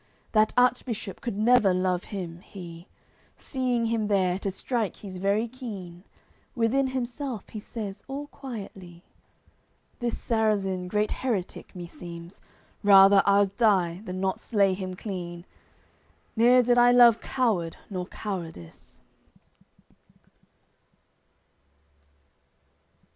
That 0.31 0.51
Archbishop 0.57 1.21
could 1.21 1.37
never 1.37 1.75
love 1.75 2.05
him, 2.05 2.39
he; 2.39 2.87
Seeing 3.37 3.85
him 3.85 4.07
there, 4.07 4.39
to 4.39 4.49
strike 4.49 4.95
he's 4.95 5.19
very 5.19 5.47
keen, 5.47 6.03
Within 6.55 6.87
himself 6.87 7.49
he 7.49 7.59
says 7.59 8.03
all 8.07 8.25
quietly: 8.25 9.03
"This 9.99 10.17
Sarrazin 10.17 10.87
great 10.87 11.11
heretick 11.11 11.75
meseems, 11.75 12.41
Rather 12.81 13.21
I'ld 13.27 13.55
die, 13.57 14.01
than 14.03 14.19
not 14.19 14.39
slay 14.39 14.73
him 14.73 14.95
clean, 14.95 15.45
Neer 16.35 16.63
did 16.63 16.79
I 16.79 16.91
love 16.91 17.21
coward 17.21 17.75
nor 17.87 18.07
cowardice." 18.07 19.01